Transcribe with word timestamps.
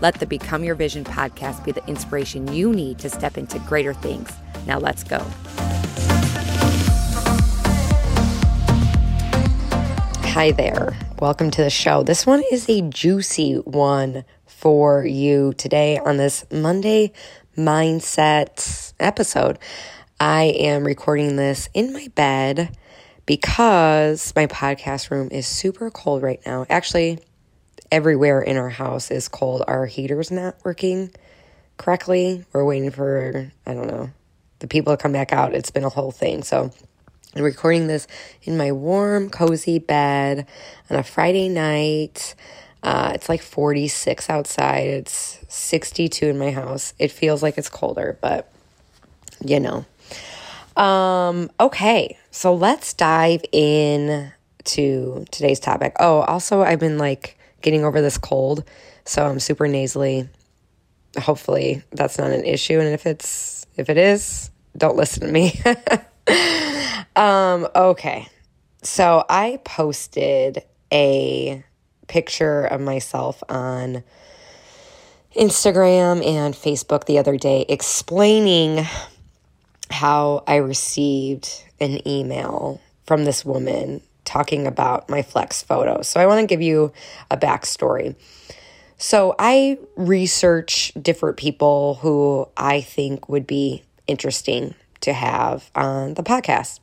Let 0.00 0.16
the 0.16 0.26
Become 0.26 0.62
Your 0.62 0.74
Vision 0.74 1.04
podcast 1.04 1.64
be 1.64 1.72
the 1.72 1.84
inspiration 1.86 2.52
you 2.52 2.72
need 2.72 2.98
to 2.98 3.08
step 3.08 3.38
into 3.38 3.58
greater 3.60 3.94
things. 3.94 4.30
Now, 4.66 4.78
let's 4.78 5.02
go. 5.02 5.20
Hi 10.32 10.52
there. 10.52 10.94
Welcome 11.18 11.50
to 11.52 11.62
the 11.62 11.70
show. 11.70 12.02
This 12.02 12.26
one 12.26 12.42
is 12.52 12.68
a 12.68 12.82
juicy 12.82 13.54
one 13.54 14.24
for 14.44 15.06
you 15.06 15.54
today 15.54 15.96
on 15.96 16.18
this 16.18 16.44
Monday 16.52 17.12
mindset 17.56 18.92
episode. 19.00 19.58
I 20.20 20.44
am 20.58 20.84
recording 20.84 21.36
this 21.36 21.70
in 21.72 21.94
my 21.94 22.08
bed 22.14 22.76
because 23.24 24.34
my 24.36 24.46
podcast 24.46 25.10
room 25.10 25.28
is 25.30 25.46
super 25.46 25.90
cold 25.90 26.22
right 26.22 26.40
now. 26.44 26.66
Actually, 26.68 27.18
everywhere 27.90 28.40
in 28.40 28.56
our 28.56 28.68
house 28.68 29.10
is 29.10 29.28
cold. 29.28 29.62
Our 29.66 29.86
heater's 29.86 30.30
not 30.30 30.56
working 30.64 31.10
correctly. 31.76 32.44
We're 32.52 32.64
waiting 32.64 32.90
for, 32.90 33.52
I 33.66 33.74
don't 33.74 33.86
know, 33.86 34.10
the 34.58 34.66
people 34.66 34.96
to 34.96 35.02
come 35.02 35.12
back 35.12 35.32
out. 35.32 35.54
It's 35.54 35.70
been 35.70 35.84
a 35.84 35.88
whole 35.88 36.10
thing. 36.10 36.42
So 36.42 36.70
I'm 37.34 37.42
recording 37.42 37.86
this 37.86 38.06
in 38.42 38.56
my 38.56 38.72
warm, 38.72 39.30
cozy 39.30 39.78
bed 39.78 40.46
on 40.90 40.96
a 40.96 41.02
Friday 41.02 41.48
night. 41.48 42.34
Uh, 42.82 43.12
it's 43.14 43.28
like 43.28 43.42
46 43.42 44.30
outside. 44.30 44.86
It's 44.86 45.38
62 45.48 46.28
in 46.28 46.38
my 46.38 46.50
house. 46.50 46.94
It 46.98 47.10
feels 47.10 47.42
like 47.42 47.58
it's 47.58 47.68
colder, 47.68 48.18
but 48.20 48.50
you 49.44 49.60
know. 49.60 49.84
Um, 50.76 51.50
okay, 51.58 52.18
so 52.30 52.54
let's 52.54 52.92
dive 52.92 53.42
in 53.50 54.32
to 54.64 55.24
today's 55.30 55.60
topic. 55.60 55.96
Oh, 55.98 56.20
also, 56.20 56.62
I've 56.62 56.80
been 56.80 56.98
like 56.98 57.35
getting 57.66 57.84
over 57.84 58.00
this 58.00 58.16
cold. 58.16 58.62
So 59.04 59.26
I'm 59.26 59.40
super 59.40 59.66
nasally. 59.66 60.28
Hopefully 61.18 61.82
that's 61.90 62.16
not 62.16 62.30
an 62.30 62.44
issue. 62.44 62.78
And 62.78 62.88
if 62.94 63.06
it's, 63.06 63.66
if 63.76 63.90
it 63.90 63.98
is, 63.98 64.52
don't 64.76 64.96
listen 64.96 65.26
to 65.26 65.32
me. 65.32 65.60
um, 67.16 67.66
okay. 67.74 68.28
So 68.84 69.24
I 69.28 69.58
posted 69.64 70.62
a 70.92 71.64
picture 72.06 72.64
of 72.66 72.80
myself 72.80 73.42
on 73.48 74.04
Instagram 75.34 76.24
and 76.24 76.54
Facebook 76.54 77.06
the 77.06 77.18
other 77.18 77.36
day 77.36 77.66
explaining 77.68 78.86
how 79.90 80.44
I 80.46 80.56
received 80.56 81.64
an 81.80 82.06
email 82.06 82.80
from 83.06 83.24
this 83.24 83.44
woman 83.44 84.02
talking 84.26 84.66
about 84.66 85.08
my 85.08 85.22
flex 85.22 85.62
photo. 85.62 86.02
So 86.02 86.20
I 86.20 86.26
want 86.26 86.40
to 86.40 86.46
give 86.46 86.60
you 86.60 86.92
a 87.30 87.36
backstory. 87.36 88.14
So 88.98 89.34
I 89.38 89.78
research 89.96 90.92
different 91.00 91.36
people 91.36 91.94
who 91.96 92.48
I 92.56 92.80
think 92.80 93.28
would 93.28 93.46
be 93.46 93.82
interesting 94.06 94.74
to 95.00 95.12
have 95.12 95.70
on 95.74 96.14
the 96.14 96.22
podcast. 96.22 96.80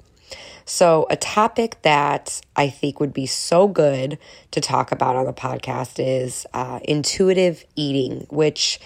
So, 0.65 1.07
a 1.09 1.17
topic 1.17 1.81
that 1.81 2.41
I 2.55 2.69
think 2.69 2.99
would 2.99 3.13
be 3.13 3.25
so 3.25 3.67
good 3.67 4.17
to 4.51 4.61
talk 4.61 4.91
about 4.91 5.15
on 5.15 5.25
the 5.25 5.33
podcast 5.33 5.95
is 5.97 6.45
uh, 6.53 6.79
intuitive 6.83 7.65
eating, 7.75 8.25
which 8.29 8.79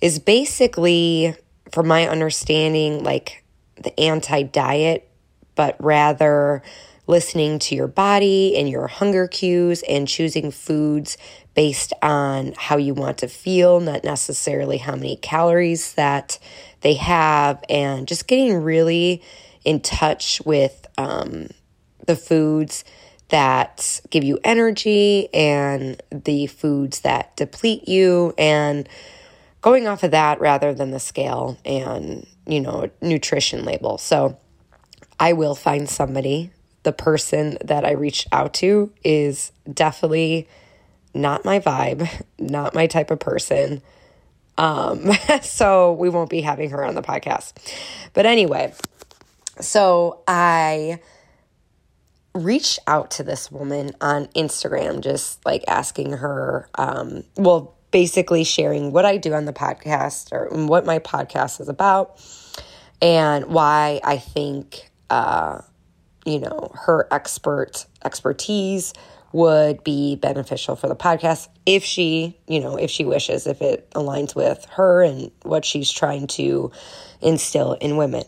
is 0.00 0.18
basically, 0.18 1.34
from 1.70 1.86
my 1.86 2.08
understanding, 2.08 3.04
like 3.04 3.44
the 3.76 3.98
anti 4.00 4.42
diet, 4.42 5.08
but 5.54 5.76
rather 5.80 6.62
listening 7.08 7.58
to 7.58 7.74
your 7.74 7.88
body 7.88 8.56
and 8.56 8.68
your 8.68 8.86
hunger 8.86 9.26
cues 9.26 9.82
and 9.88 10.06
choosing 10.06 10.50
foods 10.50 11.18
based 11.54 11.92
on 12.02 12.52
how 12.56 12.76
you 12.76 12.94
want 12.94 13.18
to 13.18 13.26
feel, 13.26 13.80
not 13.80 14.04
necessarily 14.04 14.76
how 14.76 14.94
many 14.94 15.16
calories 15.16 15.94
that 15.94 16.38
they 16.82 16.94
have, 16.94 17.64
and 17.68 18.06
just 18.06 18.28
getting 18.28 18.62
really 18.62 19.22
in 19.64 19.80
touch 19.80 20.40
with 20.44 20.86
um, 20.98 21.48
the 22.06 22.14
foods 22.14 22.84
that 23.30 24.00
give 24.10 24.22
you 24.22 24.38
energy 24.44 25.28
and 25.34 26.00
the 26.10 26.46
foods 26.46 27.00
that 27.00 27.36
deplete 27.36 27.88
you 27.88 28.32
and 28.38 28.88
going 29.60 29.86
off 29.86 30.02
of 30.02 30.12
that 30.12 30.40
rather 30.40 30.72
than 30.72 30.90
the 30.90 31.00
scale 31.00 31.58
and 31.64 32.26
you 32.46 32.60
know 32.60 32.88
nutrition 33.02 33.64
label. 33.64 33.98
So 33.98 34.38
i 35.20 35.32
will 35.32 35.56
find 35.56 35.88
somebody 35.88 36.50
the 36.82 36.92
person 36.92 37.58
that 37.64 37.84
I 37.84 37.92
reached 37.92 38.28
out 38.32 38.54
to 38.54 38.92
is 39.04 39.52
definitely 39.72 40.48
not 41.14 41.44
my 41.44 41.60
vibe, 41.60 42.08
not 42.38 42.74
my 42.74 42.86
type 42.86 43.10
of 43.10 43.18
person. 43.18 43.82
Um, 44.56 45.12
so 45.42 45.92
we 45.92 46.08
won't 46.08 46.30
be 46.30 46.40
having 46.40 46.70
her 46.70 46.84
on 46.84 46.94
the 46.94 47.02
podcast. 47.02 47.52
But 48.14 48.26
anyway, 48.26 48.72
so 49.60 50.22
I 50.26 51.00
reached 52.34 52.78
out 52.86 53.10
to 53.12 53.22
this 53.22 53.50
woman 53.50 53.92
on 54.00 54.26
Instagram, 54.28 55.00
just 55.00 55.44
like 55.44 55.64
asking 55.66 56.12
her, 56.12 56.68
um, 56.76 57.24
well, 57.36 57.74
basically 57.90 58.44
sharing 58.44 58.92
what 58.92 59.04
I 59.04 59.16
do 59.16 59.32
on 59.32 59.44
the 59.44 59.52
podcast 59.52 60.32
or 60.32 60.48
what 60.66 60.84
my 60.84 60.98
podcast 60.98 61.60
is 61.60 61.68
about 61.68 62.20
and 63.00 63.46
why 63.46 64.00
I 64.04 64.18
think 64.18 64.90
uh, 65.10 65.60
you 66.28 66.40
know, 66.40 66.70
her 66.74 67.08
expert 67.10 67.86
expertise 68.04 68.92
would 69.32 69.82
be 69.84 70.16
beneficial 70.16 70.76
for 70.76 70.88
the 70.88 70.96
podcast 70.96 71.48
if 71.66 71.84
she, 71.84 72.38
you 72.46 72.60
know, 72.60 72.76
if 72.76 72.90
she 72.90 73.04
wishes, 73.04 73.46
if 73.46 73.60
it 73.60 73.90
aligns 73.90 74.34
with 74.34 74.64
her 74.70 75.02
and 75.02 75.30
what 75.42 75.64
she's 75.64 75.90
trying 75.90 76.26
to 76.26 76.70
instill 77.20 77.74
in 77.74 77.96
women. 77.96 78.24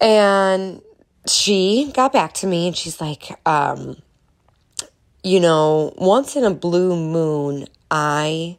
And 0.00 0.80
she 1.26 1.90
got 1.94 2.12
back 2.12 2.34
to 2.34 2.46
me 2.46 2.68
and 2.68 2.76
she's 2.76 3.00
like, 3.00 3.38
um, 3.46 3.96
you 5.22 5.40
know, 5.40 5.92
once 5.96 6.36
in 6.36 6.44
a 6.44 6.54
blue 6.54 6.96
moon, 6.96 7.66
I 7.90 8.58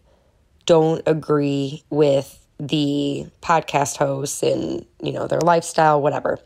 don't 0.65 1.01
agree 1.05 1.83
with 1.89 2.37
the 2.59 3.25
podcast 3.41 3.97
hosts 3.97 4.43
and, 4.43 4.85
you 5.01 5.11
know, 5.11 5.27
their 5.27 5.41
lifestyle, 5.41 6.01
whatever. 6.01 6.39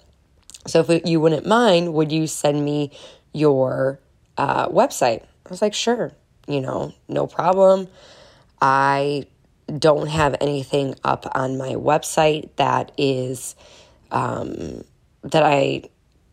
So 0.67 0.85
if 0.87 1.01
you 1.05 1.19
wouldn't 1.19 1.45
mind, 1.45 1.93
would 1.93 2.11
you 2.11 2.27
send 2.27 2.63
me 2.63 2.91
your 3.33 3.99
uh, 4.37 4.67
website? 4.69 5.23
I 5.23 5.49
was 5.49 5.61
like, 5.61 5.73
sure, 5.73 6.11
you 6.47 6.61
know, 6.61 6.93
no 7.07 7.27
problem. 7.27 7.87
I 8.61 9.25
don't 9.77 10.07
have 10.07 10.35
anything 10.41 10.95
up 11.03 11.29
on 11.35 11.57
my 11.57 11.73
website 11.73 12.49
that 12.55 12.91
is 12.97 13.55
um, 14.11 14.83
that 15.23 15.43
I 15.43 15.83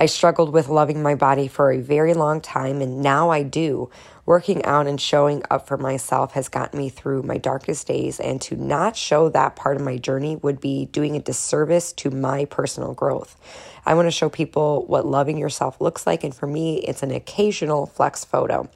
I 0.00 0.06
struggled 0.06 0.52
with 0.52 0.68
loving 0.68 1.02
my 1.02 1.16
body 1.16 1.48
for 1.48 1.72
a 1.72 1.80
very 1.80 2.14
long 2.14 2.40
time, 2.40 2.80
and 2.80 3.02
now 3.02 3.30
I 3.30 3.42
do. 3.42 3.90
Working 4.26 4.64
out 4.64 4.86
and 4.86 5.00
showing 5.00 5.42
up 5.50 5.66
for 5.66 5.76
myself 5.76 6.34
has 6.34 6.48
gotten 6.48 6.78
me 6.78 6.88
through 6.88 7.22
my 7.22 7.38
darkest 7.38 7.88
days, 7.88 8.20
and 8.20 8.40
to 8.42 8.54
not 8.54 8.94
show 8.94 9.28
that 9.30 9.56
part 9.56 9.76
of 9.76 9.82
my 9.82 9.96
journey 9.96 10.36
would 10.36 10.60
be 10.60 10.84
doing 10.84 11.16
a 11.16 11.20
disservice 11.20 11.92
to 11.94 12.10
my 12.10 12.44
personal 12.44 12.94
growth. 12.94 13.36
I 13.84 13.94
want 13.94 14.06
to 14.06 14.12
show 14.12 14.28
people 14.28 14.84
what 14.86 15.06
loving 15.06 15.38
yourself 15.38 15.80
looks 15.80 16.06
like, 16.06 16.22
and 16.22 16.34
for 16.34 16.46
me, 16.46 16.76
it's 16.80 17.02
an 17.02 17.10
occasional 17.10 17.86
flex 17.86 18.24
photo. 18.24 18.68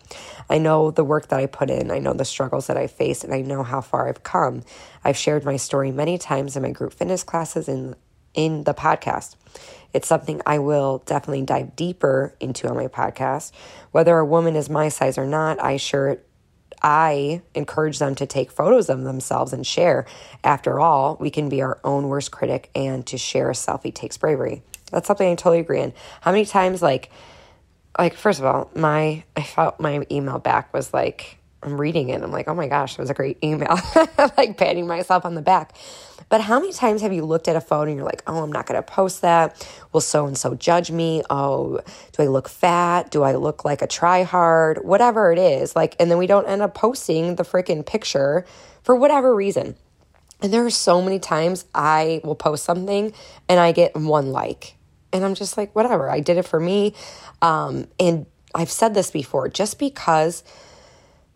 I 0.53 0.59
know 0.59 0.91
the 0.91 1.03
work 1.03 1.29
that 1.29 1.41
I 1.41 1.47
put 1.47 1.71
in, 1.71 1.91
I 1.91 1.99
know 1.99 2.13
the 2.13 2.27
struggles 2.27 2.67
that 2.67 2.77
I 2.77 2.87
faced, 2.87 3.25
and 3.25 3.33
I 3.33 3.41
know 3.41 3.63
how 3.63 3.81
far 3.81 4.07
I've 4.07 4.23
come. 4.23 4.65
I've 5.03 5.17
shared 5.17 5.47
my 5.47 5.57
story 5.57 5.91
many 5.91 6.19
times 6.19 6.57
in 6.57 6.63
my 6.63 6.73
group 6.73 6.93
fitness 6.93 7.23
classes 7.25 7.69
and 7.69 7.97
in 8.35 8.65
the 8.65 8.75
podcast. 8.75 9.37
It's 9.95 10.07
something 10.07 10.43
I 10.45 10.59
will 10.59 10.99
definitely 11.07 11.47
dive 11.47 11.75
deeper 11.75 12.35
into 12.39 12.69
on 12.69 12.77
my 12.77 12.89
podcast. 12.89 13.53
Whether 13.93 14.19
a 14.19 14.27
woman 14.27 14.55
is 14.55 14.69
my 14.69 14.91
size 14.91 15.17
or 15.17 15.25
not, 15.25 15.59
I 15.59 15.79
sure 15.79 16.19
I 16.83 17.41
encourage 17.55 17.99
them 17.99 18.15
to 18.17 18.27
take 18.27 18.51
photos 18.51 18.91
of 18.91 19.05
themselves 19.05 19.55
and 19.55 19.67
share. 19.67 20.05
After 20.45 20.79
all, 20.79 21.17
we 21.19 21.31
can 21.31 21.49
be 21.49 21.63
our 21.63 21.81
own 21.83 22.09
worst 22.09 22.31
critic, 22.31 22.69
and 22.75 23.07
to 23.07 23.17
share 23.17 23.49
a 23.49 23.55
selfie 23.55 23.95
takes 23.95 24.19
bravery. 24.19 24.63
That's 24.91 25.07
something 25.07 25.27
I 25.27 25.35
totally 25.35 25.61
agree 25.61 25.81
on. 25.81 25.95
How 26.21 26.33
many 26.33 26.45
times, 26.45 26.83
like, 26.83 27.11
like 27.99 28.15
first 28.15 28.39
of 28.39 28.47
all, 28.47 28.71
my 28.75 29.25
I 29.37 29.43
felt 29.43 29.81
my 29.81 30.07
email 30.11 30.39
back 30.39 30.73
was 30.73 30.93
like 30.93 31.39
I'm 31.63 31.81
reading 31.81 32.09
it. 32.09 32.23
I'm 32.23 32.33
like, 32.33 32.49
oh 32.49 32.55
my 32.55 32.67
gosh, 32.67 32.95
it 32.95 32.99
was 32.99 33.11
a 33.11 33.15
great 33.15 33.39
email. 33.43 33.79
like 34.37 34.57
patting 34.57 34.87
myself 34.87 35.25
on 35.25 35.35
the 35.35 35.43
back. 35.43 35.77
But 36.29 36.41
how 36.41 36.59
many 36.59 36.73
times 36.73 37.03
have 37.03 37.13
you 37.13 37.25
looked 37.25 37.47
at 37.47 37.57
a 37.57 37.61
phone 37.61 37.89
and 37.89 37.97
you're 37.97 38.07
like, 38.07 38.23
oh, 38.27 38.43
I'm 38.43 38.51
not 38.51 38.67
going 38.67 38.83
to 38.83 38.83
post 38.83 39.21
that? 39.21 39.69
Will 39.93 40.01
so 40.01 40.27
and 40.27 40.37
so 40.37 40.55
judge 40.55 40.91
me? 40.91 41.23
Oh, 41.31 41.81
do 42.13 42.23
I 42.23 42.27
look 42.27 42.49
fat? 42.49 43.11
Do 43.11 43.23
I 43.23 43.35
look 43.35 43.65
like 43.65 43.83
a 43.83 43.87
try 43.87 44.23
hard? 44.23 44.83
Whatever 44.83 45.31
it 45.31 45.39
is. 45.39 45.77
Like, 45.77 45.95
and 46.01 46.11
then 46.11 46.19
we 46.19 46.27
don't 46.27 46.47
end 46.47 46.63
up 46.63 46.75
posting 46.75 47.37
the 47.37 47.43
freaking 47.43 47.85
picture 47.85 48.45
for 48.83 48.97
whatever 48.97 49.35
reason. 49.35 49.77
And 50.41 50.53
there 50.53 50.65
are 50.65 50.71
so 50.71 51.01
many 51.03 51.21
times 51.21 51.65
I 51.75 52.21
will 52.25 52.35
post 52.35 52.65
something 52.65 53.13
and 53.49 53.61
I 53.61 53.73
get 53.73 53.95
one 53.95 54.33
like. 54.33 54.75
And 55.13 55.25
I'm 55.25 55.35
just 55.35 55.57
like, 55.57 55.75
whatever. 55.75 56.11
I 56.11 56.21
did 56.21 56.39
it 56.39 56.45
for 56.45 56.61
me. 56.61 56.95
Um, 57.41 57.89
and 58.01 58.27
I've 58.55 58.71
said 58.71 58.95
this 58.95 59.11
before 59.11 59.49
just 59.49 59.79
because 59.79 60.45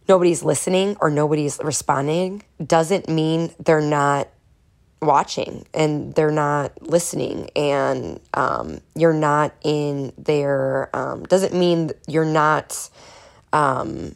nobody's 0.08 0.42
listening 0.42 0.96
or 1.00 1.10
nobody's 1.10 1.58
responding 1.62 2.42
doesn't 2.64 3.08
mean 3.08 3.50
they're 3.58 3.80
not 3.80 4.28
watching 5.02 5.66
and 5.74 6.14
they're 6.14 6.30
not 6.30 6.80
listening 6.82 7.50
and 7.54 8.20
um, 8.34 8.80
you're 8.94 9.12
not 9.12 9.54
in 9.62 10.12
their 10.16 10.94
um, 10.96 11.24
doesn't 11.24 11.54
mean 11.54 11.90
you're 12.08 12.24
not 12.24 12.88
um, 13.52 14.14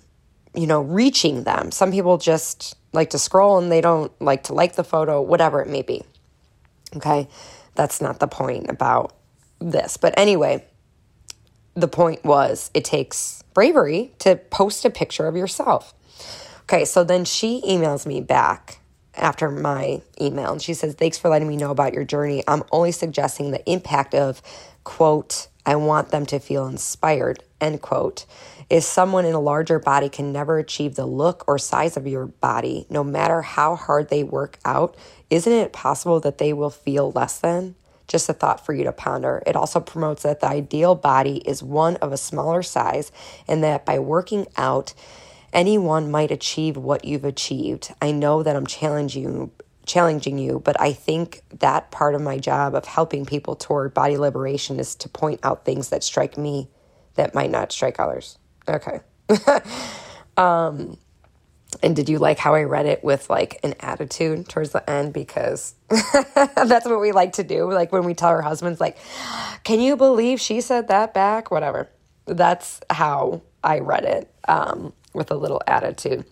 you 0.55 0.67
know 0.67 0.81
reaching 0.81 1.45
them 1.45 1.71
some 1.71 1.93
people 1.93 2.19
just 2.19 2.77
like 2.93 3.11
to 3.11 3.19
scroll 3.19 3.59
and 3.59 3.71
they 3.71 3.81
don't 3.81 4.13
like 4.21 4.45
to 4.45 4.55
like 4.55 4.75
the 4.75 4.85
photo 4.85 5.21
whatever 5.21 5.61
it 5.61 5.69
may 5.69 5.83
be 5.83 6.03
okay 6.97 7.29
that's 7.75 8.01
not 8.01 8.19
the 8.19 8.27
point 8.27 8.69
about 8.69 9.15
this 9.61 9.97
but 9.97 10.13
anyway 10.19 10.65
the 11.75 11.89
point 11.89 12.25
was 12.25 12.71
it 12.75 12.85
takes 12.85 13.43
bravery 13.55 14.13
to 14.19 14.37
post 14.37 14.85
a 14.85 14.91
picture 14.91 15.27
of 15.27 15.37
yourself 15.37 15.95
okay 16.63 16.85
so 16.85 17.05
then 17.05 17.25
she 17.25 17.63
emails 17.63 18.07
me 18.07 18.21
back 18.21 18.81
after 19.15 19.51
my 19.51 20.01
email. 20.21 20.53
And 20.53 20.63
she 20.63 20.75
says, 20.75 20.95
Thanks 20.95 21.19
for 21.19 21.29
letting 21.29 21.49
me 21.49 21.57
know 21.57 21.71
about 21.71 21.95
your 21.95 22.05
journey. 22.05 22.43
I'm 22.49 22.63
only 22.73 22.93
suggesting 22.93 23.51
the 23.51 23.71
impact 23.71 24.15
of, 24.15 24.43
quote, 24.85 25.49
I 25.67 25.77
want 25.77 26.11
them 26.11 26.27
to 26.27 26.39
feel 26.39 26.67
inspired, 26.67 27.43
end 27.61 27.83
quote. 27.83 28.25
Is 28.71 28.87
someone 28.87 29.25
in 29.25 29.35
a 29.35 29.41
larger 29.41 29.79
body 29.79 30.09
can 30.09 30.33
never 30.33 30.59
achieve 30.59 30.95
the 30.95 31.07
look 31.07 31.45
or 31.47 31.59
size 31.59 31.97
of 31.97 32.07
your 32.07 32.27
body, 32.27 32.87
no 32.89 33.05
matter 33.05 33.43
how 33.43 33.75
hard 33.77 34.09
they 34.09 34.23
work 34.23 34.59
out, 34.65 34.97
isn't 35.29 35.53
it 35.53 35.73
possible 35.73 36.21
that 36.21 36.39
they 36.39 36.53
will 36.53 36.71
feel 36.71 37.11
less 37.13 37.39
than? 37.39 37.75
Just 38.11 38.29
a 38.29 38.33
thought 38.33 38.67
for 38.67 38.75
you 38.75 38.83
to 38.83 38.93
ponder. 38.93 39.41
It 39.47 39.55
also 39.55 39.79
promotes 39.79 40.25
that 40.25 40.41
the 40.41 40.49
ideal 40.49 40.97
body 40.97 41.39
is 41.47 41.63
one 41.63 41.95
of 41.97 42.13
a 42.13 42.17
smaller 42.17 42.63
size 42.63 43.13
and 43.47 43.63
that 43.63 43.87
by 43.87 44.01
working 44.01 44.49
out, 44.57 44.95
anyone 45.53 46.11
might 46.11 46.33
achieve 46.33 46.77
what 46.77 47.05
you've 47.05 47.25
achieved. 47.25 47.95
I 48.03 48.11
know 48.11 48.43
that 48.43 48.57
I'm 48.57 48.67
challenging 48.67 49.23
you 49.23 49.51
challenging 49.87 50.39
you, 50.39 50.61
but 50.61 50.81
I 50.81 50.93
think 50.93 51.43
that 51.61 51.91
part 51.91 52.15
of 52.15 52.21
my 52.21 52.39
job 52.39 52.75
of 52.75 52.85
helping 52.85 53.25
people 53.25 53.57
toward 53.57 53.95
body 53.95 54.17
liberation 54.19 54.79
is 54.79 54.95
to 54.97 55.09
point 55.09 55.41
out 55.43 55.65
things 55.65 55.89
that 55.89 56.05
strike 56.05 56.37
me 56.37 56.69
that 57.15 57.35
might 57.35 57.51
not 57.51 57.73
strike 57.73 57.99
others. 57.99 58.39
Okay. 58.69 59.01
um 60.37 60.97
and 61.83 61.95
did 61.95 62.09
you 62.09 62.19
like 62.19 62.39
how 62.39 62.55
I 62.55 62.65
read 62.65 62.87
it 62.87 63.05
with 63.05 63.31
like 63.31 63.61
an 63.63 63.75
attitude 63.81 64.49
towards 64.49 64.71
the 64.71 64.89
end? 64.89 65.13
Because 65.13 65.75
that's 65.89 66.87
what 66.87 67.01
we 67.01 67.13
like 67.13 67.35
to 67.35 67.45
do. 67.45 67.71
Like 67.73 67.93
when 67.93 68.05
we 68.05 68.15
tell 68.15 68.31
our 68.31 68.43
husbands, 68.43 68.81
like, 68.81 68.99
can 69.65 69.81
you 69.81 69.97
believe 69.97 70.41
she 70.41 70.61
said 70.61 70.89
that 70.89 71.15
back? 71.15 71.51
Whatever. 71.51 71.89
That's 72.27 72.81
how 72.91 73.43
I 73.63 73.81
read 73.81 74.05
it. 74.05 74.33
Um, 74.49 74.93
with 75.13 75.31
a 75.31 75.35
little 75.35 75.61
attitude. 75.67 76.25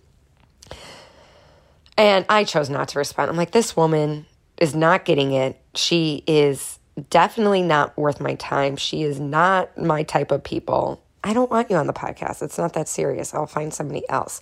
And 1.96 2.24
I 2.28 2.44
chose 2.44 2.70
not 2.70 2.88
to 2.88 2.98
respond. 2.98 3.30
I'm 3.30 3.36
like, 3.36 3.50
this 3.50 3.76
woman 3.76 4.26
is 4.58 4.74
not 4.74 5.04
getting 5.04 5.32
it. 5.32 5.60
She 5.74 6.22
is 6.26 6.78
definitely 7.10 7.62
not 7.62 7.96
worth 7.96 8.20
my 8.20 8.34
time. 8.34 8.76
She 8.76 9.02
is 9.02 9.18
not 9.18 9.76
my 9.76 10.04
type 10.04 10.30
of 10.30 10.44
people. 10.44 11.02
I 11.24 11.32
don't 11.32 11.50
want 11.50 11.70
you 11.70 11.76
on 11.76 11.86
the 11.86 11.92
podcast. 11.92 12.42
It's 12.42 12.58
not 12.58 12.72
that 12.74 12.88
serious. 12.88 13.34
I'll 13.34 13.46
find 13.46 13.72
somebody 13.72 14.08
else. 14.08 14.40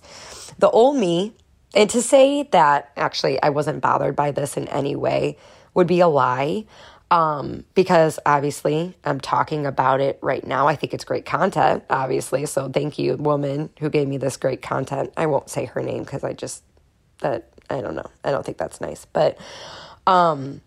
The 0.59 0.69
old 0.69 0.97
me, 0.97 1.33
and 1.73 1.89
to 1.89 2.01
say 2.01 2.43
that 2.43 2.91
actually 2.95 3.41
I 3.41 3.49
wasn't 3.49 3.81
bothered 3.81 4.15
by 4.15 4.31
this 4.31 4.57
in 4.57 4.67
any 4.67 4.95
way 4.95 5.37
would 5.73 5.87
be 5.87 5.99
a 5.99 6.07
lie 6.07 6.65
um, 7.09 7.63
because 7.73 8.19
obviously 8.25 8.95
I'm 9.03 9.19
talking 9.19 9.65
about 9.65 10.01
it 10.01 10.19
right 10.21 10.45
now. 10.45 10.67
I 10.67 10.75
think 10.75 10.93
it's 10.93 11.05
great 11.05 11.25
content, 11.25 11.83
obviously. 11.89 12.45
So 12.45 12.69
thank 12.69 12.99
you, 12.99 13.15
woman 13.15 13.69
who 13.79 13.89
gave 13.89 14.07
me 14.07 14.17
this 14.17 14.37
great 14.37 14.61
content. 14.61 15.13
I 15.15 15.25
won't 15.27 15.49
say 15.49 15.65
her 15.65 15.81
name 15.81 16.03
because 16.03 16.23
I 16.23 16.33
just 16.33 16.63
that 17.19 17.49
I 17.69 17.81
don't 17.81 17.95
know. 17.95 18.09
I 18.23 18.31
don't 18.31 18.45
think 18.45 18.57
that's 18.57 18.81
nice, 18.81 19.05
but 19.05 19.37
um, 20.05 20.61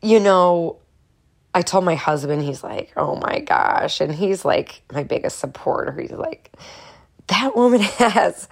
you 0.00 0.20
know, 0.20 0.78
I 1.54 1.62
told 1.62 1.84
my 1.84 1.94
husband, 1.94 2.42
he's 2.42 2.62
like, 2.62 2.92
oh 2.96 3.16
my 3.16 3.40
gosh, 3.40 4.00
and 4.00 4.14
he's 4.14 4.44
like 4.44 4.82
my 4.92 5.02
biggest 5.02 5.38
supporter. 5.38 5.98
He's 6.00 6.12
like, 6.12 6.52
that 7.28 7.56
woman 7.56 7.80
has 7.98 8.48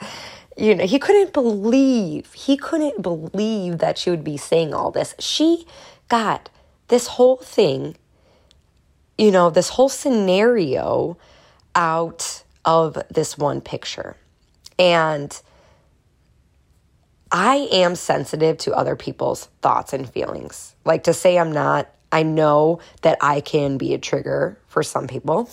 you 0.57 0.75
know, 0.75 0.87
he 0.87 0.99
couldn't 0.99 1.33
believe, 1.33 2.33
he 2.33 2.57
couldn't 2.57 3.03
believe 3.03 3.79
that 3.79 3.99
she 3.99 4.11
would 4.11 4.25
be 4.25 4.37
saying 4.37 4.73
all 4.73 4.91
this. 4.91 5.15
She 5.19 5.67
got 6.09 6.49
this 6.89 7.07
whole 7.07 7.37
thing, 7.37 7.97
you 9.19 9.31
know, 9.31 9.51
this 9.51 9.69
whole 9.69 9.91
scenario 9.91 11.19
out 11.75 12.43
of 12.65 12.97
this 13.11 13.37
one 13.37 13.61
picture. 13.61 14.17
And 14.79 15.39
I 17.31 17.69
am 17.71 17.95
sensitive 17.95 18.57
to 18.59 18.73
other 18.73 18.97
people's 18.97 19.47
thoughts 19.61 19.93
and 19.93 20.09
feelings. 20.09 20.75
Like 20.87 21.05
to 21.05 21.13
say 21.13 21.39
I'm 21.39 21.53
not, 21.53 21.89
I 22.13 22.23
know 22.23 22.81
that 23.03 23.19
I 23.21 23.41
can 23.41 23.79
be 23.79 23.95
a 23.95 23.99
trigger 23.99 24.59
for 24.69 24.83
some 24.83 25.07
people. 25.07 25.51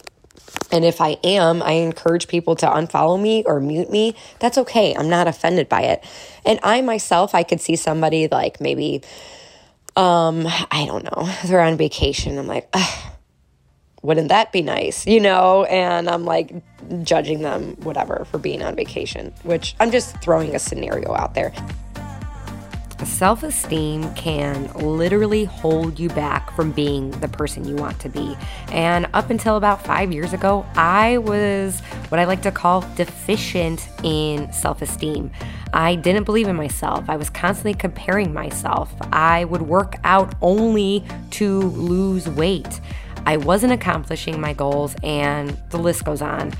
And 0.72 0.84
if 0.86 1.02
I 1.02 1.18
am, 1.24 1.62
I 1.62 1.74
encourage 1.74 2.28
people 2.28 2.56
to 2.58 2.68
unfollow 2.68 3.22
me 3.22 3.44
or 3.46 3.60
mute 3.60 3.92
me. 3.92 4.16
That's 4.40 4.58
okay. 4.58 4.96
I'm 4.96 5.10
not 5.10 5.28
offended 5.28 5.70
by 5.70 5.82
it. 5.82 6.04
And 6.46 6.60
I 6.64 6.82
myself, 6.82 7.36
I 7.36 7.44
could 7.44 7.62
see 7.62 7.76
somebody 7.76 8.28
like 8.28 8.60
maybe 8.60 9.04
um, 9.96 10.48
I 10.48 10.86
don't 10.86 11.04
know. 11.04 11.30
They're 11.46 11.62
on 11.62 11.78
vacation. 11.78 12.38
I'm 12.38 12.48
like, 12.48 12.74
wouldn't 14.02 14.30
that 14.30 14.52
be 14.52 14.62
nice? 14.62 15.06
You 15.06 15.20
know? 15.20 15.64
And 15.66 16.10
I'm 16.10 16.26
like 16.26 16.54
judging 17.04 17.42
them, 17.42 17.76
whatever, 17.82 18.26
for 18.32 18.38
being 18.38 18.64
on 18.64 18.76
vacation, 18.76 19.34
which 19.44 19.76
I'm 19.80 19.92
just 19.92 20.22
throwing 20.22 20.56
a 20.56 20.60
scenario 20.60 21.14
out 21.14 21.36
there. 21.36 21.54
Self 23.06 23.44
esteem 23.44 24.14
can 24.16 24.72
literally 24.74 25.46
hold 25.46 26.00
you 26.00 26.10
back 26.10 26.52
from 26.56 26.72
being 26.72 27.12
the 27.12 27.28
person 27.28 27.68
you 27.68 27.76
want 27.76 28.00
to 28.00 28.10
be. 28.10 28.36
And 28.70 29.08
up 29.14 29.30
until 29.30 29.58
about 29.58 29.84
five 29.84 30.12
years 30.12 30.34
ago, 30.34 30.66
I 30.76 31.18
was 31.18 31.80
what 32.10 32.20
I 32.20 32.26
like 32.26 32.42
to 32.44 32.52
call 32.52 32.82
deficient 32.96 33.88
in 34.04 34.52
self 34.52 34.82
esteem. 34.82 35.32
I 35.74 35.96
didn't 35.96 36.26
believe 36.26 36.48
in 36.48 36.56
myself. 36.56 37.10
I 37.10 37.18
was 37.18 37.30
constantly 37.30 37.74
comparing 37.74 38.34
myself. 38.34 38.94
I 39.12 39.46
would 39.46 39.64
work 39.64 39.96
out 40.04 40.36
only 40.42 41.04
to 41.32 41.62
lose 41.62 42.28
weight. 42.30 42.80
I 43.26 43.38
wasn't 43.38 43.74
accomplishing 43.74 44.40
my 44.40 44.54
goals, 44.54 44.96
and 45.02 45.58
the 45.70 45.78
list 45.78 46.04
goes 46.04 46.22
on. 46.22 46.54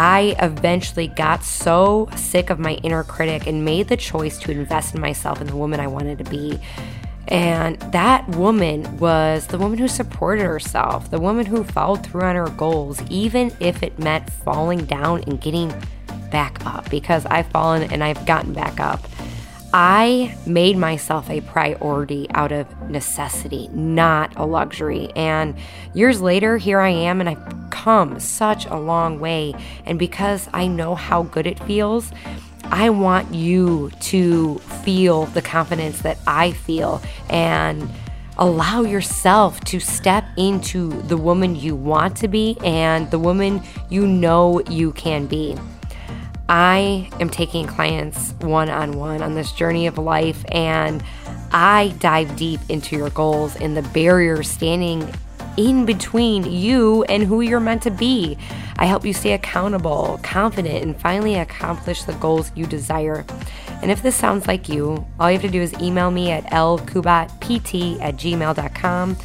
I 0.00 0.36
eventually 0.38 1.08
got 1.08 1.42
so 1.42 2.08
sick 2.14 2.50
of 2.50 2.60
my 2.60 2.74
inner 2.84 3.02
critic 3.02 3.48
and 3.48 3.64
made 3.64 3.88
the 3.88 3.96
choice 3.96 4.38
to 4.38 4.52
invest 4.52 4.94
in 4.94 5.00
myself 5.00 5.40
and 5.40 5.50
the 5.50 5.56
woman 5.56 5.80
I 5.80 5.88
wanted 5.88 6.18
to 6.18 6.30
be. 6.30 6.60
And 7.26 7.80
that 7.90 8.28
woman 8.28 8.96
was 8.98 9.48
the 9.48 9.58
woman 9.58 9.76
who 9.76 9.88
supported 9.88 10.44
herself, 10.44 11.10
the 11.10 11.18
woman 11.18 11.46
who 11.46 11.64
followed 11.64 12.06
through 12.06 12.22
on 12.22 12.36
her 12.36 12.48
goals, 12.50 13.02
even 13.10 13.52
if 13.58 13.82
it 13.82 13.98
meant 13.98 14.30
falling 14.30 14.84
down 14.84 15.24
and 15.24 15.40
getting 15.40 15.74
back 16.30 16.64
up, 16.64 16.88
because 16.90 17.26
I've 17.26 17.48
fallen 17.48 17.92
and 17.92 18.04
I've 18.04 18.24
gotten 18.24 18.52
back 18.52 18.78
up. 18.78 19.00
I 19.72 20.34
made 20.46 20.78
myself 20.78 21.28
a 21.28 21.42
priority 21.42 22.26
out 22.30 22.52
of 22.52 22.90
necessity, 22.90 23.68
not 23.68 24.32
a 24.36 24.46
luxury. 24.46 25.10
And 25.14 25.56
years 25.92 26.20
later, 26.20 26.56
here 26.56 26.80
I 26.80 26.88
am, 26.88 27.20
and 27.20 27.28
I've 27.28 27.70
come 27.70 28.18
such 28.18 28.64
a 28.66 28.76
long 28.76 29.20
way. 29.20 29.54
And 29.84 29.98
because 29.98 30.48
I 30.54 30.66
know 30.66 30.94
how 30.94 31.24
good 31.24 31.46
it 31.46 31.62
feels, 31.64 32.10
I 32.64 32.90
want 32.90 33.34
you 33.34 33.90
to 34.00 34.58
feel 34.84 35.26
the 35.26 35.42
confidence 35.42 36.00
that 36.00 36.18
I 36.26 36.52
feel 36.52 37.02
and 37.28 37.90
allow 38.38 38.82
yourself 38.82 39.60
to 39.64 39.80
step 39.80 40.24
into 40.36 40.90
the 41.02 41.16
woman 41.16 41.56
you 41.56 41.74
want 41.74 42.16
to 42.18 42.28
be 42.28 42.56
and 42.64 43.10
the 43.10 43.18
woman 43.18 43.62
you 43.90 44.06
know 44.06 44.60
you 44.70 44.92
can 44.92 45.26
be. 45.26 45.56
I 46.48 47.10
am 47.20 47.28
taking 47.28 47.66
clients 47.66 48.32
one 48.40 48.70
on 48.70 48.92
one 48.92 49.22
on 49.22 49.34
this 49.34 49.52
journey 49.52 49.86
of 49.86 49.98
life, 49.98 50.44
and 50.50 51.02
I 51.52 51.94
dive 51.98 52.36
deep 52.36 52.60
into 52.68 52.96
your 52.96 53.10
goals 53.10 53.56
and 53.56 53.76
the 53.76 53.82
barriers 53.82 54.50
standing 54.50 55.12
in 55.58 55.84
between 55.84 56.50
you 56.50 57.02
and 57.04 57.24
who 57.24 57.40
you're 57.40 57.60
meant 57.60 57.82
to 57.82 57.90
be. 57.90 58.38
I 58.76 58.86
help 58.86 59.04
you 59.04 59.12
stay 59.12 59.32
accountable, 59.32 60.20
confident, 60.22 60.84
and 60.84 60.98
finally 60.98 61.34
accomplish 61.34 62.04
the 62.04 62.12
goals 62.14 62.52
you 62.54 62.64
desire. 62.64 63.26
And 63.82 63.90
if 63.90 64.02
this 64.02 64.14
sounds 64.14 64.46
like 64.46 64.68
you, 64.68 65.04
all 65.18 65.30
you 65.30 65.38
have 65.38 65.42
to 65.42 65.50
do 65.50 65.60
is 65.60 65.74
email 65.80 66.10
me 66.10 66.30
at 66.30 66.44
lkubatpt 66.44 68.00
at 68.00 68.16
gmail.com 68.16 69.16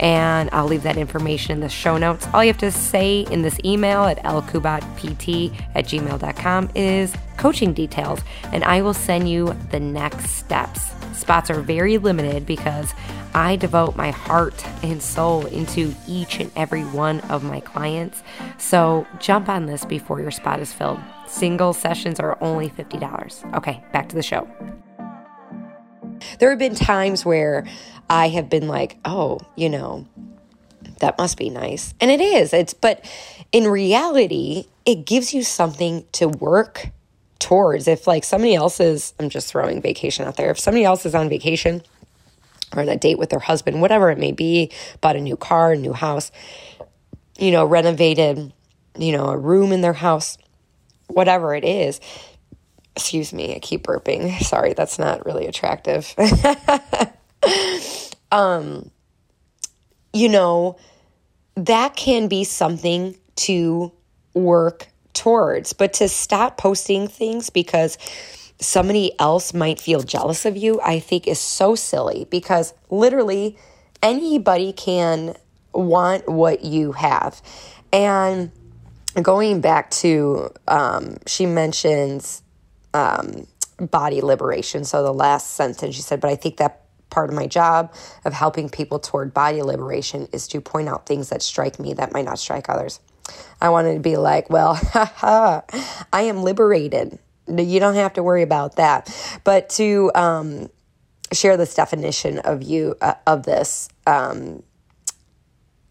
and 0.00 0.50
I'll 0.52 0.66
leave 0.66 0.82
that 0.82 0.96
information 0.96 1.52
in 1.52 1.60
the 1.60 1.68
show 1.68 1.96
notes. 1.96 2.26
All 2.32 2.44
you 2.44 2.48
have 2.48 2.58
to 2.58 2.70
say 2.70 3.20
in 3.30 3.42
this 3.42 3.58
email 3.64 4.04
at 4.04 4.18
lkubatpt 4.22 5.60
at 5.74 5.84
gmail.com 5.86 6.70
is 6.74 7.14
coaching 7.36 7.72
details, 7.72 8.20
and 8.52 8.64
I 8.64 8.82
will 8.82 8.94
send 8.94 9.28
you 9.28 9.54
the 9.70 9.80
next 9.80 10.30
steps. 10.30 10.92
Spots 11.14 11.50
are 11.50 11.60
very 11.60 11.98
limited 11.98 12.46
because 12.46 12.92
I 13.34 13.56
devote 13.56 13.96
my 13.96 14.10
heart 14.10 14.66
and 14.82 15.02
soul 15.02 15.46
into 15.46 15.94
each 16.06 16.40
and 16.40 16.50
every 16.56 16.82
one 16.82 17.20
of 17.22 17.42
my 17.42 17.60
clients. 17.60 18.22
So 18.58 19.06
jump 19.18 19.48
on 19.48 19.66
this 19.66 19.84
before 19.84 20.20
your 20.20 20.30
spot 20.30 20.60
is 20.60 20.72
filled. 20.72 21.00
Single 21.26 21.72
sessions 21.72 22.20
are 22.20 22.38
only 22.40 22.68
$50. 22.70 23.54
Okay, 23.56 23.82
back 23.92 24.08
to 24.10 24.14
the 24.14 24.22
show. 24.22 24.48
There 26.38 26.50
have 26.50 26.58
been 26.58 26.74
times 26.74 27.24
where 27.24 27.66
I 28.08 28.28
have 28.28 28.48
been 28.48 28.68
like, 28.68 28.98
oh, 29.04 29.40
you 29.56 29.68
know, 29.68 30.06
that 31.00 31.18
must 31.18 31.36
be 31.36 31.50
nice. 31.50 31.94
And 32.00 32.10
it 32.10 32.20
is. 32.20 32.52
It's 32.52 32.74
but 32.74 33.04
in 33.52 33.66
reality, 33.66 34.66
it 34.84 35.04
gives 35.04 35.34
you 35.34 35.42
something 35.42 36.04
to 36.12 36.28
work 36.28 36.88
towards. 37.38 37.88
If 37.88 38.06
like 38.06 38.24
somebody 38.24 38.54
else 38.54 38.80
is, 38.80 39.14
I'm 39.18 39.28
just 39.28 39.48
throwing 39.48 39.82
vacation 39.82 40.26
out 40.26 40.36
there. 40.36 40.50
If 40.50 40.58
somebody 40.58 40.84
else 40.84 41.04
is 41.06 41.14
on 41.14 41.28
vacation 41.28 41.82
or 42.74 42.82
on 42.82 42.88
a 42.88 42.96
date 42.96 43.18
with 43.18 43.30
their 43.30 43.40
husband, 43.40 43.80
whatever 43.80 44.10
it 44.10 44.18
may 44.18 44.32
be, 44.32 44.72
bought 45.00 45.16
a 45.16 45.20
new 45.20 45.36
car, 45.36 45.72
a 45.72 45.76
new 45.76 45.92
house, 45.92 46.30
you 47.38 47.50
know, 47.50 47.64
renovated, 47.64 48.52
you 48.98 49.12
know, 49.12 49.26
a 49.26 49.36
room 49.36 49.72
in 49.72 49.80
their 49.80 49.92
house, 49.92 50.38
whatever 51.08 51.54
it 51.54 51.64
is. 51.64 52.00
Excuse 52.94 53.32
me, 53.32 53.54
I 53.54 53.58
keep 53.58 53.84
burping. 53.84 54.40
Sorry, 54.42 54.72
that's 54.72 54.98
not 54.98 55.26
really 55.26 55.46
attractive. 55.46 56.14
um, 58.32 58.90
you 60.12 60.28
know, 60.28 60.78
that 61.54 61.96
can 61.96 62.28
be 62.28 62.44
something 62.44 63.16
to 63.36 63.92
work 64.34 64.88
towards, 65.12 65.72
but 65.72 65.94
to 65.94 66.08
stop 66.08 66.58
posting 66.58 67.08
things 67.08 67.50
because 67.50 67.98
somebody 68.58 69.18
else 69.18 69.52
might 69.52 69.80
feel 69.80 70.02
jealous 70.02 70.44
of 70.44 70.56
you, 70.56 70.80
I 70.80 71.00
think 71.00 71.26
is 71.26 71.40
so 71.40 71.74
silly 71.74 72.26
because 72.30 72.74
literally 72.90 73.56
anybody 74.02 74.72
can 74.72 75.34
want 75.72 76.28
what 76.28 76.64
you 76.64 76.92
have. 76.92 77.42
And 77.92 78.50
going 79.20 79.60
back 79.60 79.90
to, 79.90 80.50
um, 80.68 81.16
she 81.26 81.46
mentions 81.46 82.42
um, 82.94 83.46
body 83.78 84.20
liberation. 84.20 84.84
So 84.84 85.02
the 85.02 85.12
last 85.12 85.52
sentence 85.52 85.94
she 85.94 86.02
said, 86.02 86.20
but 86.20 86.30
I 86.30 86.36
think 86.36 86.56
that 86.58 86.85
part 87.16 87.30
of 87.30 87.34
my 87.34 87.46
job 87.46 87.94
of 88.26 88.34
helping 88.34 88.68
people 88.68 88.98
toward 88.98 89.32
body 89.32 89.62
liberation 89.62 90.28
is 90.34 90.46
to 90.46 90.60
point 90.60 90.86
out 90.86 91.06
things 91.06 91.30
that 91.30 91.40
strike 91.40 91.80
me 91.80 91.94
that 91.94 92.12
might 92.12 92.26
not 92.26 92.38
strike 92.38 92.68
others. 92.68 93.00
I 93.58 93.70
wanted 93.70 93.94
to 93.94 94.00
be 94.00 94.18
like, 94.18 94.50
well, 94.50 94.78
I 94.94 95.62
am 96.12 96.42
liberated. 96.42 97.18
You 97.48 97.80
don't 97.80 97.94
have 97.94 98.12
to 98.14 98.22
worry 98.22 98.42
about 98.42 98.76
that. 98.76 99.08
But 99.44 99.70
to 99.70 100.12
um, 100.14 100.68
share 101.32 101.56
this 101.56 101.74
definition 101.74 102.38
of 102.40 102.62
you 102.62 102.96
uh, 103.00 103.14
of 103.26 103.44
this, 103.44 103.88
um, 104.06 104.62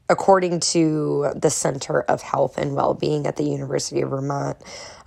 according 0.08 0.60
to 0.60 1.32
the 1.36 1.50
Center 1.50 2.02
of 2.02 2.22
Health 2.22 2.60
and 2.60 2.76
Well-being 2.76 3.26
at 3.26 3.36
the 3.36 3.46
University 3.46 4.02
of 4.02 4.12
Vermont, 4.12 4.58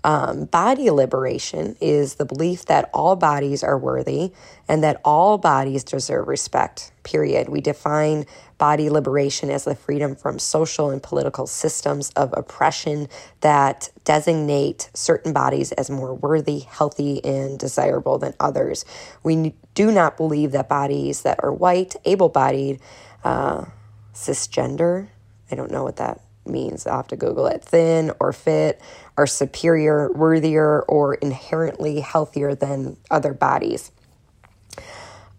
um, 0.09 0.47
body 0.47 0.89
liberation 0.89 1.77
is 1.83 2.15
the 2.15 2.25
belief 2.25 2.65
that 2.65 2.89
all 2.95 3.15
bodies 3.15 3.63
are 3.63 3.77
worthy 3.77 4.33
and 4.67 4.83
that 4.83 5.03
all 5.05 5.37
bodies 5.37 5.85
deserve 5.85 6.29
respect, 6.29 6.93
period. 7.03 7.51
We 7.51 7.61
define 7.61 8.25
body 8.57 8.89
liberation 8.89 9.51
as 9.51 9.67
the 9.67 9.75
freedom 9.75 10.17
from 10.17 10.39
social 10.39 10.89
and 10.89 11.03
political 11.03 11.47
systems 11.47 12.09
of 12.17 12.33
oppression 12.35 13.09
that 13.43 13.91
designate 14.05 14.89
certain 14.95 15.35
bodies 15.35 15.73
as 15.73 15.91
more 15.91 16.15
worthy, 16.15 16.61
healthy, 16.61 17.23
and 17.23 17.59
desirable 17.59 18.17
than 18.17 18.33
others. 18.41 18.87
We 19.23 19.55
do 19.75 19.93
not 19.93 20.17
believe 20.17 20.53
that 20.53 20.71
bodies 20.71 21.21
that 21.21 21.39
are 21.43 21.53
white, 21.53 21.97
able 22.07 22.31
bodied, 22.31 22.81
uh, 23.25 23.67
cisgender, 24.15 25.09
I 25.51 25.55
don't 25.55 25.71
know 25.71 25.85
what 25.85 25.97
that 25.97 26.23
means. 26.49 26.87
I'll 26.87 26.99
have 26.99 27.09
to 27.09 27.17
Google 27.17 27.47
it. 27.47 27.63
Thin 27.65 28.13
or 28.21 28.33
fit 28.33 28.81
are 29.17 29.27
superior, 29.27 30.11
worthier, 30.13 30.83
or 30.83 31.15
inherently 31.15 32.01
healthier 32.01 32.55
than 32.55 32.97
other 33.11 33.35
bodies. 33.35 33.91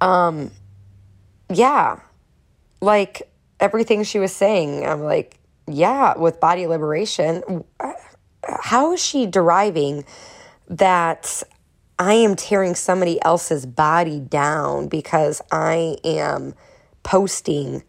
Um, 0.02 0.52
yeah, 1.52 2.00
like 2.82 3.30
everything 3.60 4.04
she 4.04 4.20
was 4.20 4.36
saying, 4.36 4.86
I'm 4.86 5.02
like, 5.02 5.40
yeah, 5.68 6.18
with 6.18 6.40
body 6.40 6.68
liberation, 6.68 7.64
how 8.44 8.94
is 8.94 9.04
she 9.04 9.26
deriving 9.26 10.06
that 10.68 11.44
I 11.98 12.14
am 12.14 12.36
tearing 12.36 12.76
somebody 12.76 13.22
else's 13.24 13.66
body 13.66 14.20
down 14.20 14.88
because 14.88 15.42
I 15.52 15.98
am 16.04 16.54
posting 17.04 17.84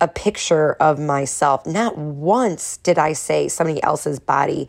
a 0.00 0.08
picture 0.08 0.74
of 0.74 0.98
myself. 0.98 1.66
Not 1.66 1.96
once 1.96 2.76
did 2.78 2.98
I 2.98 3.12
say 3.12 3.48
somebody 3.48 3.82
else's 3.82 4.18
body 4.18 4.68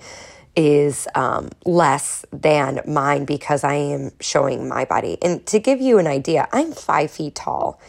is 0.56 1.08
um, 1.14 1.50
less 1.66 2.26
than 2.32 2.82
mine 2.88 3.26
because 3.26 3.64
I 3.64 3.76
am 3.76 4.12
showing 4.20 4.68
my 4.68 4.86
body. 4.86 5.18
And 5.22 5.46
to 5.48 5.60
give 5.60 5.80
you 5.80 6.00
an 6.00 6.08
idea, 6.08 6.48
I'm 6.52 6.72
five 6.72 7.12
feet 7.12 7.36
tall. 7.36 7.80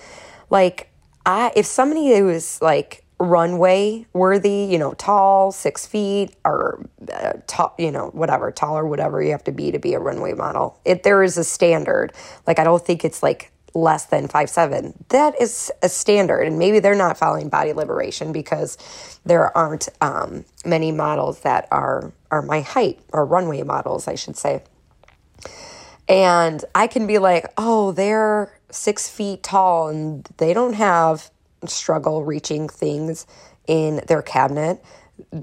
Like, 0.50 0.90
I 1.25 1.52
if 1.57 1.66
somebody 1.66 2.21
was 2.23 2.61
like 2.61 3.04
runway 3.21 4.07
worthy, 4.12 4.68
you 4.71 4.78
know, 4.78 4.92
tall, 4.95 5.50
six 5.50 5.87
feet, 5.87 6.37
or 6.45 6.87
uh, 7.12 7.33
tall, 7.47 7.75
you 7.78 7.90
know, 7.90 8.09
whatever, 8.09 8.50
tall 8.50 8.76
or 8.76 8.87
whatever 8.87 9.23
you 9.23 9.30
have 9.30 9.45
to 9.45 9.52
be 9.52 9.73
to 9.73 9.78
be 9.78 9.95
a 9.95 9.99
runway 9.99 10.35
model. 10.35 10.78
It 10.85 11.02
there 11.02 11.23
is 11.23 11.38
a 11.38 11.45
standard. 11.45 12.12
Like, 12.47 12.59
I 12.59 12.64
don't 12.64 12.85
think 12.85 13.04
it's 13.04 13.23
like 13.23 13.50
less 13.80 14.06
than 14.06 14.28
five 14.28 14.50
seven. 14.50 14.92
That 15.08 15.40
is 15.40 15.70
a 15.82 15.88
standard, 15.88 16.47
and 16.47 16.58
maybe 16.58 16.80
they're 16.80 16.94
not 16.94 17.18
following 17.18 17.49
body 17.49 17.73
liberation 17.73 18.32
because 18.32 18.78
there 19.25 19.56
aren't 19.56 19.88
um, 20.00 20.44
many 20.64 20.92
models 20.92 21.40
that 21.40 21.68
are 21.70 22.12
are 22.30 22.42
my 22.42 22.61
height 22.61 23.00
or 23.12 23.25
runway 23.25 23.62
models, 23.62 24.08
I 24.08 24.14
should 24.14 24.37
say. 24.37 24.62
And 26.08 26.64
I 26.75 26.87
can 26.87 27.06
be 27.06 27.18
like, 27.18 27.52
oh, 27.58 27.92
they're 27.92 28.58
six 28.70 29.08
feet 29.08 29.42
tall 29.42 29.88
and 29.88 30.26
they 30.38 30.54
don't 30.54 30.73
have 30.75 31.30
struggle 31.66 32.25
reaching 32.25 32.68
things 32.68 33.26
in 33.66 34.02
their 34.06 34.23
cabinet. 34.23 34.82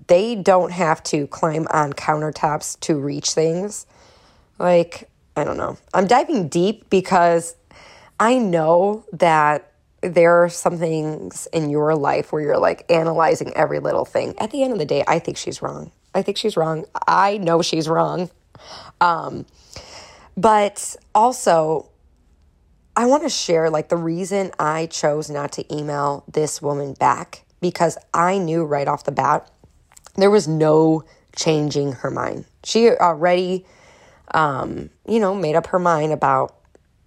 They 0.08 0.36
don't 0.36 0.72
have 0.72 1.04
to 1.04 1.28
climb 1.28 1.68
on 1.70 1.94
countertops 1.94 2.80
to 2.82 2.96
reach 2.96 3.32
things. 3.32 3.86
Like, 4.58 5.10
I 5.36 5.44
don't 5.44 5.58
know. 5.58 5.78
I'm 5.94 6.08
diving 6.08 6.48
deep 6.48 6.90
because 6.90 7.56
I 8.20 8.38
know 8.38 9.06
that 9.14 9.72
there 10.02 10.44
are 10.44 10.50
some 10.50 10.78
things 10.78 11.48
in 11.52 11.70
your 11.70 11.96
life 11.96 12.32
where 12.32 12.42
you're 12.42 12.58
like 12.58 12.90
analyzing 12.90 13.54
every 13.56 13.80
little 13.80 14.06
thing. 14.06 14.36
At 14.38 14.52
the 14.52 14.64
end 14.64 14.74
of 14.74 14.80
the 14.80 14.86
day, 14.86 15.04
I 15.08 15.20
think 15.20 15.38
she's 15.38 15.62
wrong. 15.62 15.92
I 16.14 16.22
think 16.22 16.38
she's 16.38 16.56
wrong. 16.56 16.86
I 17.08 17.38
know 17.38 17.62
she's 17.62 17.90
wrong. 17.90 18.30
Um, 19.02 19.46
but 20.38 20.96
also, 21.14 21.90
I 22.96 23.06
want 23.08 23.24
to 23.24 23.30
share 23.30 23.70
like 23.70 23.90
the 23.90 23.98
reason 23.98 24.52
I 24.60 24.86
chose 24.86 25.30
not 25.30 25.52
to 25.54 25.76
email 25.76 26.24
this 26.32 26.62
woman 26.62 26.94
back 26.94 27.44
because 27.60 27.98
I 28.14 28.38
knew 28.38 28.64
right 28.64 28.88
off 28.88 29.04
the 29.04 29.12
bat 29.12 29.50
there 30.16 30.32
was 30.32 30.48
no 30.48 31.04
changing 31.36 31.92
her 31.94 32.10
mind. 32.10 32.46
She 32.64 32.90
already, 32.90 33.66
um, 34.34 34.90
you 35.08 35.20
know, 35.20 35.36
made 35.36 35.56
up 35.56 35.68
her 35.68 35.80
mind 35.80 36.14
about 36.14 36.56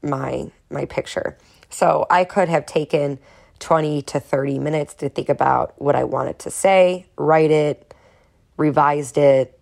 my 0.02 0.50
my 0.70 0.84
picture. 0.84 1.38
So 1.70 2.06
I 2.10 2.24
could 2.24 2.48
have 2.48 2.66
taken 2.66 3.18
20 3.58 4.02
to 4.02 4.20
30 4.20 4.58
minutes 4.58 4.94
to 4.94 5.08
think 5.08 5.28
about 5.28 5.80
what 5.80 5.96
I 5.96 6.04
wanted 6.04 6.38
to 6.40 6.50
say, 6.50 7.06
write 7.16 7.50
it, 7.50 7.94
revised 8.56 9.18
it. 9.18 9.58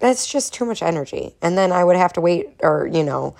That's 0.00 0.30
just 0.30 0.54
too 0.54 0.64
much 0.64 0.82
energy. 0.82 1.34
And 1.42 1.56
then 1.56 1.72
I 1.72 1.84
would 1.84 1.96
have 1.96 2.12
to 2.14 2.20
wait 2.20 2.50
or, 2.62 2.86
you 2.86 3.02
know, 3.02 3.36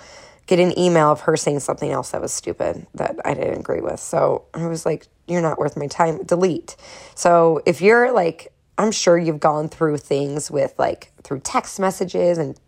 get 0.47 0.59
an 0.59 0.77
email 0.79 1.11
of 1.11 1.21
her 1.21 1.37
saying 1.37 1.59
something 1.59 1.91
else 1.91 2.11
that 2.11 2.21
was 2.21 2.33
stupid 2.33 2.87
that 2.95 3.17
I 3.23 3.33
didn't 3.33 3.59
agree 3.59 3.81
with. 3.81 3.99
So 3.99 4.45
I 4.53 4.65
was 4.67 4.85
like, 4.85 5.07
you're 5.27 5.41
not 5.41 5.59
worth 5.59 5.77
my 5.77 5.87
time. 5.87 6.23
Delete. 6.23 6.75
So 7.15 7.61
if 7.65 7.81
you're 7.81 8.11
like, 8.11 8.51
I'm 8.77 8.91
sure 8.91 9.17
you've 9.17 9.39
gone 9.39 9.69
through 9.69 9.97
things 9.97 10.49
with 10.49 10.73
like 10.79 11.11
through 11.23 11.41
text 11.41 11.79
messages 11.79 12.37
and 12.37 12.59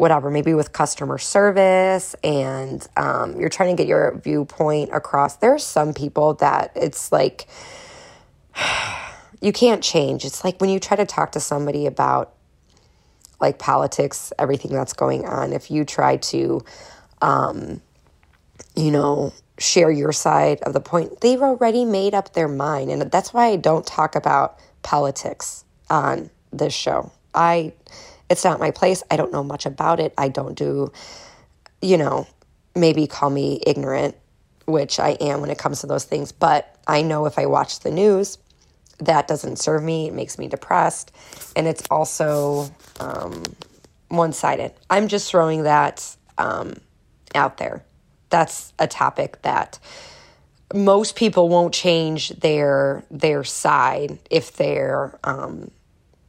whatever, 0.00 0.30
maybe 0.30 0.54
with 0.54 0.72
customer 0.72 1.18
service, 1.18 2.16
and 2.24 2.86
um, 2.96 3.38
you're 3.38 3.50
trying 3.50 3.76
to 3.76 3.80
get 3.80 3.86
your 3.86 4.18
viewpoint 4.24 4.88
across. 4.94 5.36
There 5.36 5.52
are 5.52 5.58
some 5.58 5.92
people 5.92 6.34
that 6.34 6.72
it's 6.74 7.12
like 7.12 7.46
you 9.42 9.52
can't 9.52 9.82
change. 9.82 10.24
It's 10.24 10.42
like 10.42 10.58
when 10.58 10.70
you 10.70 10.80
try 10.80 10.96
to 10.96 11.04
talk 11.04 11.32
to 11.32 11.40
somebody 11.40 11.84
about 11.84 12.32
like 13.42 13.58
politics, 13.58 14.32
everything 14.38 14.72
that's 14.72 14.94
going 14.94 15.26
on, 15.26 15.52
if 15.52 15.70
you 15.70 15.84
try 15.84 16.16
to, 16.16 16.62
um, 17.20 17.82
you 18.74 18.90
know, 18.90 19.34
share 19.58 19.90
your 19.90 20.12
side 20.12 20.60
of 20.62 20.72
the 20.72 20.80
point, 20.80 21.20
they've 21.20 21.42
already 21.42 21.84
made 21.84 22.14
up 22.14 22.32
their 22.32 22.48
mind. 22.48 22.90
And 22.90 23.02
that's 23.10 23.34
why 23.34 23.48
I 23.48 23.56
don't 23.56 23.86
talk 23.86 24.14
about 24.14 24.58
politics 24.82 25.64
on 25.90 26.30
this 26.52 26.72
show. 26.72 27.12
I, 27.34 27.74
it's 28.30 28.44
not 28.44 28.60
my 28.60 28.70
place. 28.70 29.02
I 29.10 29.16
don't 29.16 29.32
know 29.32 29.44
much 29.44 29.66
about 29.66 30.00
it. 30.00 30.14
I 30.16 30.28
don't 30.28 30.54
do, 30.54 30.92
you 31.82 31.98
know, 31.98 32.26
maybe 32.76 33.06
call 33.06 33.28
me 33.28 33.60
ignorant, 33.66 34.16
which 34.66 35.00
I 35.00 35.10
am 35.20 35.40
when 35.40 35.50
it 35.50 35.58
comes 35.58 35.80
to 35.80 35.88
those 35.88 36.04
things. 36.04 36.30
But 36.30 36.76
I 36.86 37.02
know 37.02 37.26
if 37.26 37.38
I 37.38 37.46
watch 37.46 37.80
the 37.80 37.90
news, 37.90 38.38
that 38.98 39.26
doesn't 39.26 39.56
serve 39.56 39.82
me. 39.82 40.08
It 40.08 40.14
makes 40.14 40.38
me 40.38 40.46
depressed. 40.46 41.12
And 41.56 41.66
it's 41.66 41.82
also 41.90 42.70
um, 43.00 43.42
one 44.08 44.32
sided. 44.32 44.72
I'm 44.88 45.08
just 45.08 45.28
throwing 45.28 45.64
that 45.64 46.16
um, 46.38 46.74
out 47.34 47.56
there. 47.56 47.84
That's 48.28 48.72
a 48.78 48.86
topic 48.86 49.42
that 49.42 49.80
most 50.72 51.16
people 51.16 51.48
won't 51.48 51.74
change 51.74 52.28
their 52.28 53.04
their 53.10 53.42
side 53.42 54.20
if 54.30 54.52
they're 54.52 55.18
um, 55.24 55.68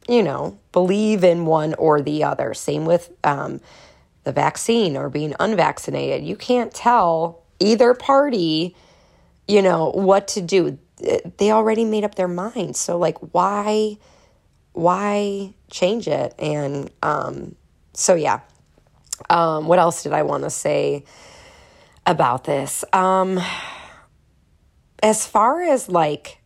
you 0.08 0.22
know 0.22 0.58
believe 0.72 1.24
in 1.24 1.46
one 1.46 1.74
or 1.74 2.00
the 2.00 2.24
other 2.24 2.54
same 2.54 2.84
with 2.84 3.10
um, 3.24 3.60
the 4.24 4.32
vaccine 4.32 4.96
or 4.96 5.08
being 5.08 5.34
unvaccinated 5.40 6.26
you 6.26 6.36
can't 6.36 6.72
tell 6.74 7.42
either 7.60 7.94
party 7.94 8.74
you 9.46 9.62
know 9.62 9.90
what 9.90 10.28
to 10.28 10.40
do 10.40 10.78
they 11.36 11.50
already 11.50 11.84
made 11.84 12.04
up 12.04 12.14
their 12.14 12.28
mind. 12.28 12.76
So 12.76 12.98
like 12.98 13.18
why 13.18 13.98
why 14.72 15.54
change 15.70 16.08
it? 16.08 16.34
And 16.38 16.90
um 17.02 17.56
so 17.92 18.14
yeah. 18.14 18.40
Um 19.28 19.66
what 19.66 19.78
else 19.78 20.02
did 20.02 20.12
I 20.12 20.22
want 20.22 20.44
to 20.44 20.50
say 20.50 21.04
about 22.06 22.44
this? 22.44 22.84
Um 22.92 23.40
as 25.02 25.26
far 25.26 25.62
as 25.62 25.88
like 25.88 26.38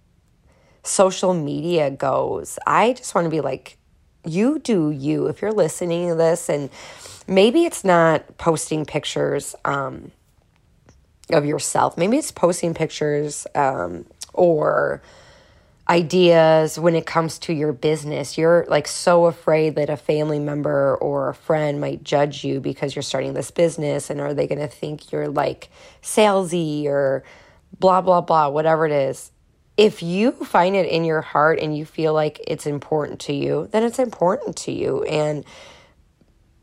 social 0.86 1.34
media 1.34 1.90
goes, 1.90 2.58
I 2.66 2.92
just 2.92 3.14
want 3.14 3.26
to 3.26 3.30
be 3.30 3.40
like 3.40 3.78
you 4.24 4.58
do 4.58 4.90
you 4.90 5.26
if 5.28 5.40
you're 5.40 5.52
listening 5.52 6.08
to 6.08 6.14
this 6.16 6.48
and 6.48 6.68
maybe 7.28 7.64
it's 7.64 7.84
not 7.84 8.38
posting 8.38 8.84
pictures 8.84 9.54
um 9.64 10.10
of 11.30 11.44
yourself. 11.44 11.96
Maybe 11.96 12.16
it's 12.16 12.30
posting 12.30 12.74
pictures 12.74 13.46
um, 13.54 14.06
or 14.32 15.02
ideas 15.88 16.78
when 16.78 16.94
it 16.94 17.06
comes 17.06 17.38
to 17.40 17.52
your 17.52 17.72
business. 17.72 18.36
You're 18.36 18.66
like 18.68 18.88
so 18.88 19.26
afraid 19.26 19.76
that 19.76 19.88
a 19.88 19.96
family 19.96 20.38
member 20.38 20.96
or 20.96 21.28
a 21.28 21.34
friend 21.34 21.80
might 21.80 22.02
judge 22.02 22.44
you 22.44 22.60
because 22.60 22.94
you're 22.94 23.02
starting 23.02 23.34
this 23.34 23.50
business 23.50 24.10
and 24.10 24.20
are 24.20 24.34
they 24.34 24.46
going 24.46 24.60
to 24.60 24.68
think 24.68 25.12
you're 25.12 25.28
like 25.28 25.68
salesy 26.02 26.86
or 26.86 27.22
blah, 27.78 28.00
blah, 28.00 28.20
blah, 28.20 28.48
whatever 28.48 28.86
it 28.86 28.92
is. 28.92 29.30
If 29.76 30.02
you 30.02 30.32
find 30.32 30.74
it 30.74 30.88
in 30.88 31.04
your 31.04 31.20
heart 31.20 31.60
and 31.60 31.76
you 31.76 31.84
feel 31.84 32.14
like 32.14 32.40
it's 32.46 32.66
important 32.66 33.20
to 33.20 33.32
you, 33.32 33.68
then 33.72 33.82
it's 33.82 33.98
important 33.98 34.56
to 34.58 34.72
you. 34.72 35.02
And, 35.04 35.44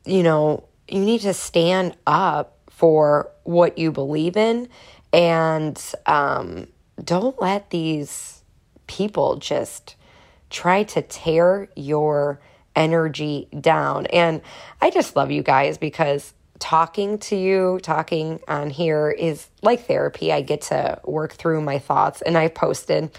you 0.05 0.23
know, 0.23 0.63
you 0.87 0.99
need 0.99 1.21
to 1.21 1.33
stand 1.33 1.95
up 2.07 2.57
for 2.69 3.31
what 3.43 3.77
you 3.77 3.91
believe 3.91 4.35
in 4.35 4.67
and 5.13 5.79
um, 6.07 6.67
don't 7.03 7.39
let 7.39 7.69
these 7.69 8.43
people 8.87 9.37
just 9.37 9.95
try 10.49 10.83
to 10.83 11.01
tear 11.03 11.69
your 11.75 12.39
energy 12.75 13.47
down. 13.59 14.07
And 14.07 14.41
I 14.81 14.89
just 14.89 15.15
love 15.15 15.31
you 15.31 15.43
guys 15.43 15.77
because 15.77 16.33
talking 16.63 17.17
to 17.17 17.35
you, 17.35 17.77
talking 17.83 18.39
on 18.47 18.69
here 18.69 19.11
is 19.11 19.47
like 19.61 19.85
therapy. 19.85 20.31
I 20.31 20.41
get 20.41 20.61
to 20.61 20.97
work 21.03 21.33
through 21.33 21.59
my 21.59 21.77
thoughts, 21.77 22.21
and 22.21 22.37
I 22.37 22.47
posted 22.47 23.11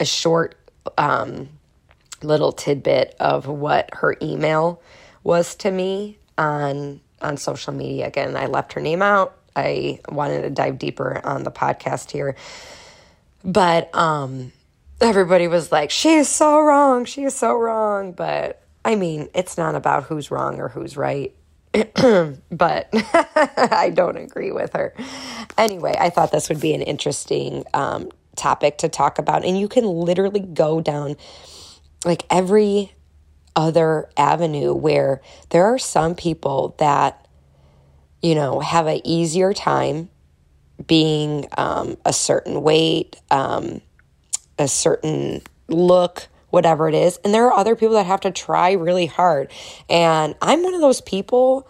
a 0.00 0.04
short 0.04 0.56
um, 0.98 1.48
little 2.24 2.50
tidbit 2.50 3.14
of 3.20 3.46
what 3.46 3.90
her 3.94 4.16
email 4.20 4.82
was 5.22 5.54
to 5.56 5.70
me 5.70 6.18
on 6.36 7.00
on 7.22 7.36
social 7.36 7.72
media. 7.72 8.08
Again, 8.08 8.36
I 8.36 8.46
left 8.46 8.72
her 8.72 8.80
name 8.80 9.00
out. 9.00 9.38
I 9.54 10.00
wanted 10.08 10.42
to 10.42 10.50
dive 10.50 10.76
deeper 10.76 11.24
on 11.24 11.44
the 11.44 11.52
podcast 11.52 12.10
here. 12.10 12.34
But 13.44 13.94
um, 13.94 14.50
everybody 15.00 15.46
was 15.46 15.70
like, 15.70 15.92
she 15.92 16.14
is 16.14 16.28
so 16.28 16.58
wrong. 16.58 17.04
She 17.04 17.22
is 17.22 17.36
so 17.36 17.56
wrong. 17.56 18.10
But 18.10 18.60
I 18.84 18.96
mean, 18.96 19.28
it's 19.36 19.56
not 19.56 19.76
about 19.76 20.02
who's 20.02 20.32
wrong 20.32 20.58
or 20.58 20.68
who's 20.68 20.96
right. 20.96 21.32
but 22.50 22.88
I 22.92 23.90
don't 23.94 24.16
agree 24.16 24.52
with 24.52 24.72
her. 24.72 24.94
Anyway, 25.58 25.94
I 25.98 26.10
thought 26.10 26.32
this 26.32 26.48
would 26.48 26.60
be 26.60 26.74
an 26.74 26.82
interesting 26.82 27.64
um, 27.74 28.10
topic 28.36 28.78
to 28.78 28.88
talk 28.88 29.18
about. 29.18 29.44
And 29.44 29.58
you 29.58 29.68
can 29.68 29.84
literally 29.84 30.40
go 30.40 30.80
down 30.80 31.16
like 32.04 32.24
every 32.30 32.92
other 33.54 34.08
avenue 34.16 34.74
where 34.74 35.22
there 35.50 35.64
are 35.64 35.78
some 35.78 36.14
people 36.14 36.74
that, 36.78 37.26
you 38.22 38.34
know, 38.34 38.60
have 38.60 38.86
an 38.86 39.00
easier 39.04 39.52
time 39.52 40.08
being 40.86 41.46
um, 41.56 41.96
a 42.04 42.12
certain 42.12 42.62
weight, 42.62 43.16
um, 43.30 43.80
a 44.58 44.68
certain 44.68 45.42
look, 45.68 46.28
whatever 46.56 46.88
it 46.88 46.94
is. 46.94 47.18
And 47.22 47.34
there 47.34 47.46
are 47.46 47.52
other 47.52 47.76
people 47.76 47.96
that 47.96 48.06
have 48.06 48.22
to 48.22 48.30
try 48.30 48.72
really 48.72 49.04
hard. 49.04 49.52
And 49.90 50.34
I'm 50.40 50.62
one 50.62 50.72
of 50.72 50.80
those 50.80 51.02
people, 51.02 51.68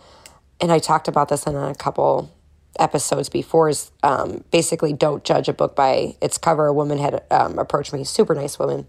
and 0.61 0.70
I 0.70 0.79
talked 0.79 1.09
about 1.09 1.29
this 1.29 1.44
in 1.44 1.57
a 1.57 1.75
couple 1.75 2.31
episodes 2.79 3.29
before 3.29 3.68
is 3.68 3.90
um, 4.05 4.44
basically 4.53 4.92
don't 4.92 5.25
judge 5.25 5.49
a 5.49 5.53
book 5.53 5.75
by 5.75 6.14
its 6.22 6.38
cover. 6.38 6.68
A 6.68 6.72
woman 6.72 6.99
had 6.99 7.25
um, 7.33 7.59
approached 7.59 7.92
me, 7.92 8.05
super 8.05 8.33
nice 8.33 8.61
woman. 8.61 8.87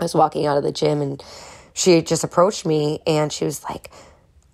I 0.00 0.02
was 0.02 0.16
walking 0.16 0.46
out 0.46 0.58
of 0.58 0.64
the 0.64 0.72
gym 0.72 1.00
and 1.00 1.22
she 1.74 2.02
just 2.02 2.24
approached 2.24 2.66
me 2.66 2.98
and 3.06 3.32
she 3.32 3.44
was 3.44 3.62
like, 3.62 3.92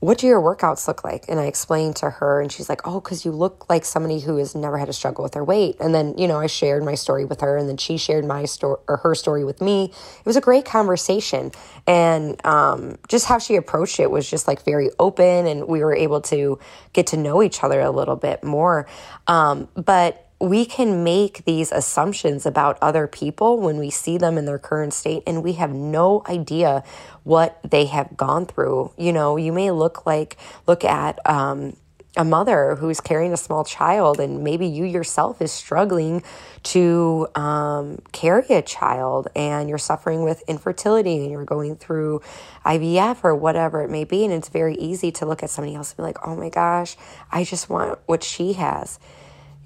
what 0.00 0.18
do 0.18 0.26
your 0.26 0.40
workouts 0.40 0.86
look 0.86 1.04
like? 1.04 1.24
And 1.28 1.40
I 1.40 1.46
explained 1.46 1.96
to 1.96 2.10
her, 2.10 2.40
and 2.40 2.52
she's 2.52 2.68
like, 2.68 2.86
oh, 2.86 3.00
because 3.00 3.24
you 3.24 3.30
look 3.30 3.68
like 3.70 3.84
somebody 3.84 4.20
who 4.20 4.36
has 4.36 4.54
never 4.54 4.76
had 4.76 4.88
a 4.88 4.92
struggle 4.92 5.22
with 5.22 5.32
their 5.32 5.44
weight. 5.44 5.76
And 5.80 5.94
then, 5.94 6.16
you 6.18 6.28
know, 6.28 6.38
I 6.38 6.48
shared 6.48 6.84
my 6.84 6.94
story 6.94 7.24
with 7.24 7.40
her, 7.40 7.56
and 7.56 7.68
then 7.68 7.78
she 7.78 7.96
shared 7.96 8.24
my 8.24 8.44
story 8.44 8.78
or 8.88 8.98
her 8.98 9.14
story 9.14 9.42
with 9.42 9.62
me. 9.62 9.84
It 9.86 10.26
was 10.26 10.36
a 10.36 10.40
great 10.40 10.66
conversation. 10.66 11.50
And 11.86 12.44
um, 12.44 12.98
just 13.08 13.26
how 13.26 13.38
she 13.38 13.56
approached 13.56 13.98
it 13.98 14.10
was 14.10 14.28
just 14.28 14.46
like 14.46 14.64
very 14.64 14.90
open, 14.98 15.46
and 15.46 15.66
we 15.66 15.82
were 15.82 15.94
able 15.94 16.20
to 16.22 16.58
get 16.92 17.08
to 17.08 17.16
know 17.16 17.42
each 17.42 17.64
other 17.64 17.80
a 17.80 17.90
little 17.90 18.16
bit 18.16 18.44
more. 18.44 18.86
Um, 19.26 19.68
but 19.74 20.25
we 20.38 20.66
can 20.66 21.02
make 21.02 21.44
these 21.44 21.72
assumptions 21.72 22.44
about 22.44 22.78
other 22.82 23.06
people 23.06 23.58
when 23.58 23.78
we 23.78 23.90
see 23.90 24.18
them 24.18 24.36
in 24.36 24.44
their 24.44 24.58
current 24.58 24.92
state 24.92 25.22
and 25.26 25.42
we 25.42 25.54
have 25.54 25.72
no 25.72 26.22
idea 26.28 26.84
what 27.24 27.58
they 27.68 27.86
have 27.86 28.16
gone 28.16 28.44
through. 28.44 28.92
You 28.98 29.12
know, 29.12 29.36
you 29.36 29.52
may 29.52 29.70
look 29.70 30.04
like, 30.04 30.36
look 30.66 30.84
at, 30.84 31.18
um, 31.28 31.76
a 32.16 32.24
mother 32.24 32.76
who's 32.76 33.00
carrying 33.00 33.32
a 33.32 33.36
small 33.36 33.62
child 33.64 34.18
and 34.18 34.42
maybe 34.42 34.66
you 34.66 34.84
yourself 34.84 35.42
is 35.42 35.52
struggling 35.52 36.22
to 36.62 37.28
um, 37.34 37.98
carry 38.12 38.46
a 38.48 38.62
child 38.62 39.28
and 39.36 39.68
you're 39.68 39.76
suffering 39.76 40.22
with 40.22 40.42
infertility 40.48 41.18
and 41.18 41.30
you're 41.30 41.44
going 41.44 41.76
through 41.76 42.22
ivf 42.64 43.22
or 43.22 43.34
whatever 43.34 43.82
it 43.82 43.90
may 43.90 44.04
be 44.04 44.24
and 44.24 44.32
it's 44.32 44.48
very 44.48 44.74
easy 44.76 45.12
to 45.12 45.26
look 45.26 45.42
at 45.42 45.50
somebody 45.50 45.76
else 45.76 45.90
and 45.90 45.98
be 45.98 46.02
like 46.02 46.16
oh 46.26 46.34
my 46.34 46.48
gosh 46.48 46.96
i 47.30 47.44
just 47.44 47.68
want 47.68 47.98
what 48.06 48.24
she 48.24 48.54
has 48.54 48.98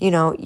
you 0.00 0.10
know 0.10 0.36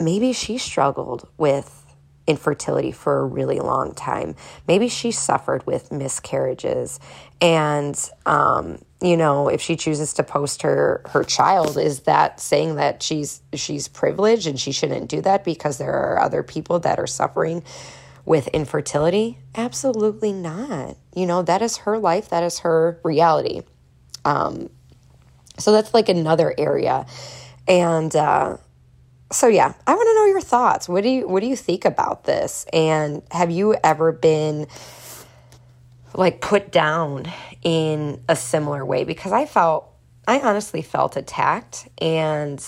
maybe 0.00 0.32
she 0.32 0.58
struggled 0.58 1.28
with 1.36 1.82
infertility 2.26 2.92
for 2.92 3.18
a 3.18 3.24
really 3.24 3.58
long 3.58 3.94
time. 3.94 4.34
Maybe 4.68 4.88
she 4.88 5.10
suffered 5.10 5.66
with 5.66 5.90
miscarriages. 5.90 7.00
And, 7.40 7.98
um, 8.26 8.84
you 9.00 9.16
know, 9.16 9.48
if 9.48 9.60
she 9.60 9.76
chooses 9.76 10.14
to 10.14 10.22
post 10.22 10.62
her, 10.62 11.02
her 11.10 11.24
child, 11.24 11.76
is 11.76 12.00
that 12.00 12.40
saying 12.40 12.76
that 12.76 13.02
she's, 13.02 13.42
she's 13.54 13.88
privileged 13.88 14.46
and 14.46 14.58
she 14.58 14.70
shouldn't 14.70 15.08
do 15.10 15.20
that 15.22 15.44
because 15.44 15.78
there 15.78 15.92
are 15.92 16.20
other 16.20 16.42
people 16.42 16.78
that 16.80 17.00
are 17.00 17.08
suffering 17.08 17.64
with 18.24 18.46
infertility? 18.48 19.38
Absolutely 19.56 20.32
not. 20.32 20.96
You 21.14 21.26
know, 21.26 21.42
that 21.42 21.60
is 21.60 21.78
her 21.78 21.98
life. 21.98 22.28
That 22.28 22.44
is 22.44 22.60
her 22.60 23.00
reality. 23.02 23.62
Um, 24.24 24.70
so 25.58 25.72
that's 25.72 25.92
like 25.92 26.08
another 26.08 26.54
area. 26.56 27.04
And, 27.66 28.14
uh, 28.14 28.58
so 29.32 29.48
yeah, 29.48 29.72
I 29.86 29.94
want 29.94 30.08
to 30.08 30.14
know 30.14 30.26
your 30.26 30.40
thoughts. 30.40 30.88
What 30.88 31.02
do 31.02 31.08
you 31.08 31.28
what 31.28 31.40
do 31.40 31.46
you 31.46 31.56
think 31.56 31.84
about 31.84 32.24
this? 32.24 32.66
And 32.72 33.22
have 33.30 33.50
you 33.50 33.74
ever 33.82 34.12
been 34.12 34.66
like 36.14 36.40
put 36.40 36.70
down 36.70 37.30
in 37.62 38.22
a 38.28 38.36
similar 38.36 38.84
way 38.84 39.04
because 39.04 39.32
I 39.32 39.46
felt 39.46 39.88
I 40.26 40.40
honestly 40.40 40.82
felt 40.82 41.16
attacked 41.16 41.88
and 41.98 42.64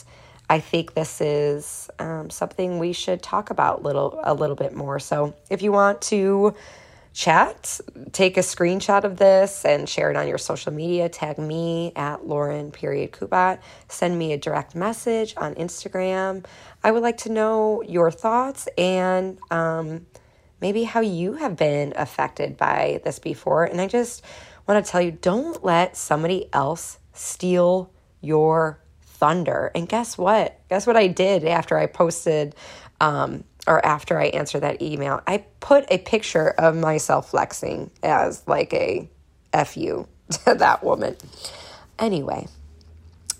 I 0.48 0.60
think 0.60 0.94
this 0.94 1.20
is 1.20 1.88
um, 1.98 2.28
something 2.30 2.78
we 2.78 2.92
should 2.92 3.22
talk 3.22 3.50
about 3.50 3.82
little 3.82 4.20
a 4.24 4.34
little 4.34 4.56
bit 4.56 4.74
more. 4.74 4.98
So 4.98 5.34
if 5.50 5.62
you 5.62 5.72
want 5.72 6.02
to 6.02 6.54
chat, 7.14 7.80
take 8.12 8.36
a 8.36 8.40
screenshot 8.40 9.04
of 9.04 9.16
this 9.16 9.64
and 9.64 9.88
share 9.88 10.10
it 10.10 10.16
on 10.16 10.26
your 10.26 10.36
social 10.36 10.72
media. 10.72 11.08
Tag 11.08 11.38
me 11.38 11.92
at 11.94 12.26
Lauren 12.26 12.72
period 12.72 13.12
Kubat. 13.12 13.60
Send 13.88 14.18
me 14.18 14.32
a 14.32 14.36
direct 14.36 14.74
message 14.74 15.32
on 15.36 15.54
Instagram. 15.54 16.44
I 16.82 16.90
would 16.90 17.02
like 17.02 17.18
to 17.18 17.30
know 17.30 17.82
your 17.82 18.10
thoughts 18.10 18.68
and 18.76 19.38
um, 19.52 20.06
maybe 20.60 20.82
how 20.82 21.00
you 21.00 21.34
have 21.34 21.56
been 21.56 21.94
affected 21.96 22.56
by 22.56 23.00
this 23.04 23.20
before. 23.20 23.64
And 23.64 23.80
I 23.80 23.86
just 23.86 24.24
want 24.66 24.84
to 24.84 24.90
tell 24.90 25.00
you 25.00 25.12
don't 25.12 25.64
let 25.64 25.96
somebody 25.96 26.52
else 26.52 26.98
steal 27.12 27.92
your 28.22 28.80
thunder. 29.02 29.70
And 29.76 29.88
guess 29.88 30.18
what? 30.18 30.58
Guess 30.68 30.84
what 30.84 30.96
I 30.96 31.06
did 31.06 31.44
after 31.44 31.78
I 31.78 31.86
posted 31.86 32.56
um, 33.00 33.44
or 33.66 33.84
after 33.84 34.18
I 34.18 34.26
answer 34.26 34.60
that 34.60 34.82
email, 34.82 35.22
I 35.26 35.44
put 35.60 35.86
a 35.90 35.98
picture 35.98 36.50
of 36.50 36.76
myself 36.76 37.30
flexing 37.30 37.90
as 38.02 38.46
like 38.46 38.72
a 38.72 39.08
fu 39.64 40.06
to 40.30 40.54
that 40.54 40.82
woman. 40.82 41.16
Anyway, 41.98 42.46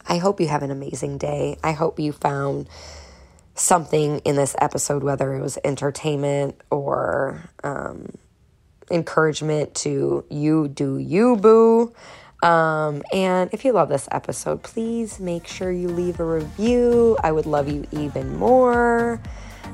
I 0.07 0.19
hope 0.19 0.41
you 0.41 0.49
have 0.49 0.63
an 0.63 0.71
amazing 0.71 1.19
day. 1.19 1.59
I 1.63 1.73
hope 1.73 1.99
you 1.99 2.13
found 2.13 2.69
something 3.55 4.19
in 4.21 4.37
this 4.37 4.57
episode, 4.61 5.03
whether 5.03 5.35
it 5.35 5.41
was 5.41 5.59
entertainment 5.65 6.61
or 6.71 7.49
um, 7.63 8.09
encouragement 8.91 9.75
to 9.75 10.25
you 10.31 10.69
do 10.69 10.99
you, 10.99 11.37
boo. 11.37 11.93
Um, 12.43 13.03
and 13.13 13.49
if 13.55 13.65
you 13.65 13.73
love 13.73 13.89
this 13.89 14.07
episode, 14.11 14.63
please 14.63 15.19
make 15.19 15.47
sure 15.47 15.73
you 15.73 15.89
leave 15.89 16.21
a 16.21 16.25
review. 16.25 17.17
I 17.23 17.33
would 17.33 17.47
love 17.47 17.69
you 17.69 17.87
even 17.91 18.37
more. 18.37 19.21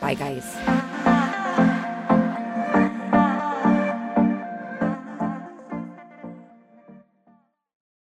Bye, 0.00 0.14
guys. 0.14 0.93